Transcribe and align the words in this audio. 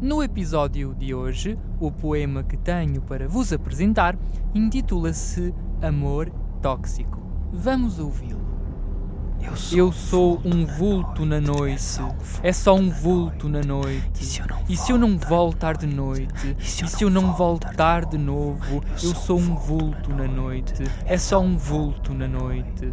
No 0.00 0.22
episódio 0.22 0.92
de 0.92 1.14
hoje, 1.14 1.56
o 1.80 1.90
poema 1.90 2.42
que 2.42 2.56
tenho 2.56 3.00
para 3.00 3.28
vos 3.28 3.52
apresentar 3.52 4.18
intitula-se 4.52 5.54
Amor 5.80 6.30
Tóxico. 6.60 7.22
Vamos 7.52 8.00
ouvi-lo. 8.00 8.42
Eu 9.72 9.92
sou 9.92 10.40
um 10.44 10.66
vulto 10.66 11.24
na 11.24 11.40
noite, 11.40 12.00
é 12.42 12.52
só 12.52 12.74
um 12.74 12.90
vulto 12.90 13.48
na 13.48 13.60
noite. 13.60 14.42
E 14.68 14.76
se 14.76 14.90
eu 14.90 14.98
não 14.98 15.16
voltar 15.16 15.76
de 15.76 15.86
noite, 15.86 16.56
e 16.58 16.88
se 16.88 17.04
eu 17.04 17.10
não 17.10 17.32
voltar 17.32 18.04
de 18.04 18.18
novo, 18.18 18.82
eu 19.02 19.14
sou 19.14 19.38
um 19.38 19.54
vulto 19.54 20.10
na 20.10 20.26
noite, 20.26 20.82
é 21.04 21.16
só 21.16 21.40
um 21.40 21.56
vulto 21.56 22.12
na 22.12 22.26
noite. 22.26 22.90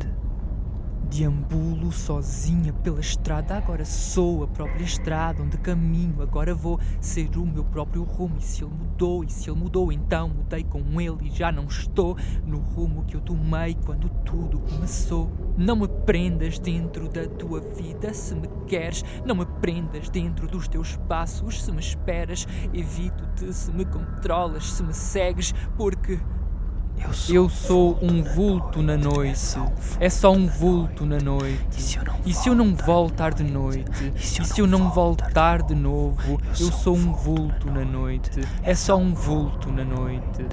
Deambulo 1.12 1.92
sozinha 1.92 2.72
pela 2.72 3.02
estrada, 3.02 3.58
agora 3.58 3.84
sou 3.84 4.46
a 4.46 4.48
própria 4.48 4.86
estrada 4.86 5.44
onde 5.44 5.58
caminho, 5.58 6.22
agora 6.22 6.56
vou 6.56 6.80
ser 7.02 7.36
o 7.36 7.46
meu 7.46 7.66
próprio 7.66 8.04
rumo. 8.04 8.38
E 8.38 8.42
se 8.42 8.64
ele 8.64 8.74
mudou, 8.74 9.22
e 9.22 9.30
se 9.30 9.50
ele 9.50 9.60
mudou, 9.60 9.92
então 9.92 10.30
mudei 10.30 10.64
com 10.64 11.02
ele 11.02 11.28
e 11.28 11.30
já 11.30 11.52
não 11.52 11.66
estou 11.66 12.16
no 12.46 12.60
rumo 12.60 13.04
que 13.04 13.18
eu 13.18 13.20
tomei 13.20 13.76
quando 13.86 14.08
tudo 14.24 14.60
começou. 14.60 15.30
Não 15.58 15.76
me 15.76 15.88
prendas 15.90 16.58
dentro 16.58 17.10
da 17.10 17.28
tua 17.28 17.60
vida 17.60 18.14
se 18.14 18.34
me 18.34 18.48
queres, 18.66 19.04
não 19.26 19.36
me 19.36 19.46
prendas 19.46 20.10
dentro 20.10 20.48
dos 20.48 20.70
teus 20.70 20.96
passos 21.10 21.62
se 21.62 21.74
me 21.74 21.82
esperas. 21.82 22.48
Evito-te 22.74 23.52
se 23.52 23.70
me 23.74 23.84
controlas, 23.84 24.72
se 24.72 24.82
me 24.82 24.94
segues, 24.94 25.54
porque. 25.76 26.18
Eu 27.30 27.50
sou 27.50 27.98
um 28.02 28.22
vulto 28.24 28.82
na 28.82 28.98
noite. 28.98 29.58
É 30.00 30.10
só 30.10 30.32
um 30.32 30.48
vulto 30.48 31.06
na 31.06 31.18
noite. 31.18 32.00
E 32.26 32.34
se 32.34 32.50
eu 32.50 32.56
não 32.56 32.76
voltar 32.76 33.34
de 33.34 33.44
noite? 33.44 34.14
E 34.16 34.46
se 34.46 34.62
eu 34.62 34.68
não 34.68 34.90
voltar 34.90 35.62
de 35.62 35.76
novo? 35.76 36.40
Eu 36.60 36.72
sou 36.72 36.96
um 36.96 37.14
vulto 37.14 37.70
na 37.72 37.84
noite. 37.84 38.42
É 38.64 38.76
só 38.76 38.98
um 38.98 39.14
vulto 39.14 39.72
na 39.72 39.84
noite. 39.84 40.46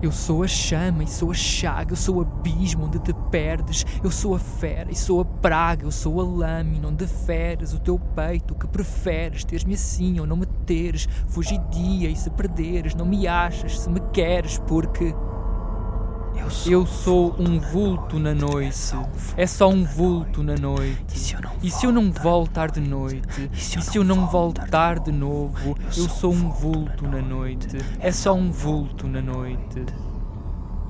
Eu 0.00 0.12
sou 0.12 0.44
a 0.44 0.46
chama 0.46 1.02
e 1.02 1.08
sou 1.08 1.32
a 1.32 1.34
chaga, 1.34 1.92
eu 1.92 1.96
sou 1.96 2.18
o 2.18 2.20
abismo 2.20 2.86
onde 2.86 3.00
te 3.00 3.12
perdes, 3.32 3.84
eu 4.00 4.12
sou 4.12 4.36
a 4.36 4.38
fera 4.38 4.92
e 4.92 4.94
sou 4.94 5.20
a 5.20 5.24
praga, 5.24 5.84
eu 5.84 5.90
sou 5.90 6.20
a 6.20 6.24
lâmina 6.24 6.86
onde 6.86 7.04
feres 7.04 7.72
o 7.72 7.80
teu 7.80 7.98
peito, 7.98 8.54
que 8.54 8.68
preferes 8.68 9.42
teres-me 9.42 9.74
assim 9.74 10.20
ou 10.20 10.26
não 10.26 10.36
me 10.36 10.46
teres, 10.64 11.08
fugidia 11.26 12.08
e 12.08 12.14
se 12.14 12.30
perderes, 12.30 12.94
não 12.94 13.04
me 13.04 13.26
achas 13.26 13.80
se 13.80 13.90
me 13.90 13.98
queres, 14.12 14.56
porque 14.68 15.12
eu 16.66 16.86
sou 16.86 17.34
um 17.38 17.58
vulto 17.58 18.18
na 18.18 18.34
noite, 18.34 18.94
é 19.36 19.46
só 19.46 19.68
um 19.68 19.84
vulto 19.84 20.42
na 20.42 20.54
noite. 20.54 20.96
E 21.62 21.70
se 21.70 21.86
eu 21.86 21.92
não 21.92 22.10
voltar? 22.12 22.70
de 22.70 22.80
noite, 22.80 23.50
e 23.52 23.82
se 23.82 23.96
eu 23.98 24.04
não 24.04 24.26
voltar? 24.26 24.98
de 24.98 25.12
novo, 25.12 25.76
eu 25.96 26.08
sou 26.08 26.32
um 26.32 26.50
vulto 26.50 27.06
na 27.06 27.20
noite, 27.20 27.78
é 28.00 28.12
só 28.12 28.34
um 28.34 28.50
vulto 28.50 29.06
na 29.06 29.20
noite. 29.20 29.84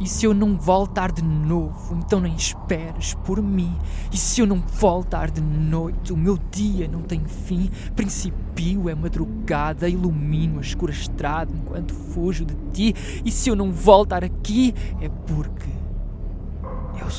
E 0.00 0.06
se 0.06 0.26
eu 0.26 0.32
não 0.32 0.56
voltar 0.56 1.10
de 1.10 1.22
novo, 1.22 1.96
então 1.96 2.20
nem 2.20 2.34
esperes 2.34 3.14
por 3.14 3.42
mim. 3.42 3.76
E 4.12 4.16
se 4.16 4.40
eu 4.40 4.46
não 4.46 4.60
voltar 4.60 5.30
de 5.30 5.40
noite, 5.40 6.12
o 6.12 6.16
meu 6.16 6.38
dia 6.50 6.86
não 6.86 7.02
tem 7.02 7.24
fim. 7.26 7.68
Principio 7.96 8.88
é 8.88 8.94
madrugada, 8.94 9.88
ilumino 9.88 10.58
a 10.58 10.62
escura 10.62 10.92
estrada 10.92 11.52
enquanto 11.52 11.94
fujo 11.94 12.44
de 12.44 12.54
ti. 12.72 13.22
E 13.24 13.30
se 13.30 13.48
eu 13.50 13.56
não 13.56 13.72
voltar 13.72 14.22
aqui, 14.22 14.72
é 15.00 15.08
porque. 15.08 15.77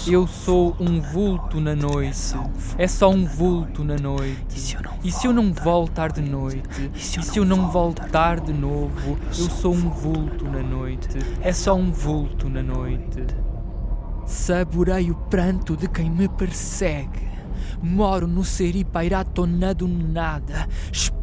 Eu 0.08 0.28
sou 0.28 0.76
um 0.80 1.02
vulto 1.02 1.60
na 1.60 1.76
noite, 1.76 2.36
é 2.78 2.88
só 2.88 3.10
um 3.10 3.26
vulto 3.26 3.84
na 3.84 3.96
noite. 3.96 4.78
E 5.04 5.12
se 5.12 5.26
eu 5.26 5.34
não 5.34 5.52
voltar 5.52 6.12
de 6.12 6.22
noite, 6.22 6.92
e 6.94 7.00
se 7.00 7.40
eu 7.40 7.46
não 7.46 7.72
voltar 7.72 8.40
de 8.40 8.54
novo, 8.54 9.18
eu 9.28 9.50
sou 9.50 9.74
um 9.74 9.90
vulto 9.90 10.46
na 10.46 10.62
noite, 10.62 11.18
é 11.42 11.52
só 11.52 11.76
um 11.76 11.92
vulto 11.92 12.50
na 12.50 12.62
noite. 12.62 13.26
Saborei 14.26 15.10
o 15.10 15.16
pranto 15.16 15.76
de 15.76 15.88
quem 15.88 16.10
me 16.10 16.28
persegue. 16.30 17.28
Moro 17.82 18.28
no 18.28 18.44
ser 18.44 18.76
e 18.76 18.84
pairatona 18.84 19.74
do 19.74 19.88
nada. 19.88 20.68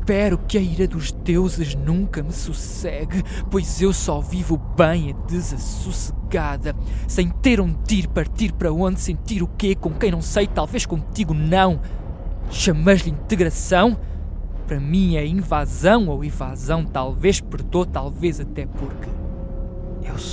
Espero 0.07 0.39
que 0.39 0.57
a 0.57 0.61
ira 0.61 0.87
dos 0.87 1.11
deuses 1.11 1.75
nunca 1.75 2.23
me 2.23 2.31
sossegue, 2.31 3.25
pois 3.51 3.83
eu 3.83 3.93
só 3.93 4.21
vivo 4.21 4.57
bem 4.57 5.11
e 5.11 5.13
desassossegada. 5.29 6.77
Sem 7.09 7.29
ter 7.29 7.61
onde 7.61 7.97
ir, 7.97 8.07
partir 8.07 8.53
para 8.53 8.73
onde, 8.73 9.01
sentir 9.01 9.43
o 9.43 9.49
quê, 9.49 9.75
com 9.75 9.91
quem 9.91 10.13
não 10.13 10.23
sei, 10.23 10.47
talvez 10.47 10.87
contigo 10.87 11.35
não. 11.35 11.81
Chamas-lhe 12.53 13.11
integração? 13.11 13.99
Para 14.65 14.79
mim 14.79 15.17
é 15.17 15.27
invasão 15.27 16.07
ou 16.07 16.25
evasão, 16.25 16.85
talvez 16.85 17.41
perdoe, 17.41 17.89
talvez 17.89 18.39
até 18.39 18.65
porque. 18.65 19.16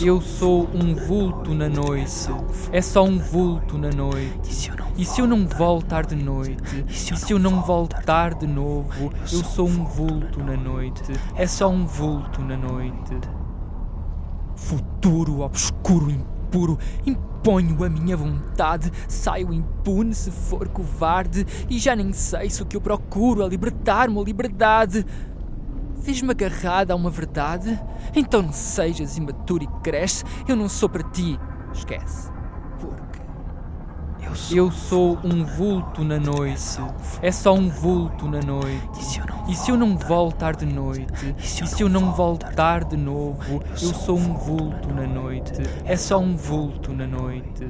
Eu 0.01 0.21
sou 0.21 0.69
um 0.73 0.93
vulto 0.93 1.53
na 1.53 1.67
noite, 1.67 2.29
é 2.71 2.81
só 2.81 3.03
um 3.03 3.17
vulto 3.17 3.77
na 3.77 3.89
noite. 3.89 4.71
E 4.97 5.05
se 5.05 5.21
eu 5.21 5.27
não 5.27 5.47
voltar? 5.47 6.05
de 6.05 6.15
noite, 6.15 6.85
e 6.87 6.93
se 6.93 7.33
eu 7.33 7.39
não 7.39 7.61
voltar? 7.61 8.33
de 8.35 8.47
novo, 8.47 9.11
eu 9.21 9.43
sou 9.43 9.67
um 9.67 9.83
vulto 9.83 10.43
na 10.43 10.55
noite, 10.55 11.13
é 11.35 11.47
só 11.47 11.69
um 11.69 11.85
vulto 11.85 12.41
na 12.41 12.55
noite. 12.55 13.17
Futuro 14.55 15.41
obscuro, 15.41 16.09
impuro, 16.09 16.77
imponho 17.05 17.83
a 17.83 17.89
minha 17.89 18.15
vontade, 18.15 18.91
saio 19.07 19.53
impune 19.53 20.13
se 20.13 20.31
for 20.31 20.67
covarde, 20.67 21.45
e 21.69 21.79
já 21.79 21.95
nem 21.95 22.13
sei 22.13 22.49
se 22.49 22.61
o 22.61 22.65
que 22.65 22.77
eu 22.77 22.81
procuro 22.81 23.41
é 23.41 23.47
libertar-me 23.47 24.17
ou 24.17 24.23
liberdade. 24.23 25.05
Vês-me 26.03 26.31
agarrada 26.31 26.91
a 26.91 26.97
uma 26.97 27.09
verdade? 27.09 27.79
Então 28.13 28.41
não 28.41 28.51
sejas 28.51 29.15
imaturo 29.15 29.63
e 29.63 29.67
cresce. 29.81 30.25
Eu 30.45 30.53
não 30.53 30.67
sou 30.67 30.89
para 30.89 31.01
ti. 31.01 31.39
Esquece. 31.73 32.29
Porque. 32.77 33.21
Eu 34.51 34.69
sou 34.69 35.17
um 35.23 35.45
vulto 35.45 36.03
na 36.03 36.19
noite. 36.19 36.59
É 37.21 37.31
só 37.31 37.53
um 37.53 37.69
vulto 37.69 38.27
na 38.27 38.41
noite. 38.41 38.99
E 39.47 39.55
se 39.55 39.71
eu 39.71 39.77
não 39.77 39.95
voltar 39.97 40.57
de 40.57 40.65
noite? 40.65 41.33
E 41.37 41.67
se 41.67 41.81
eu 41.81 41.87
não 41.87 42.11
voltar 42.11 42.83
de 42.83 42.97
novo? 42.97 43.63
Eu 43.71 43.93
sou 43.93 44.17
um 44.17 44.33
vulto 44.33 44.93
na 44.93 45.07
noite. 45.07 45.53
É 45.85 45.95
só 45.95 46.19
um 46.19 46.35
vulto 46.35 46.91
na 46.93 47.07
noite. 47.07 47.69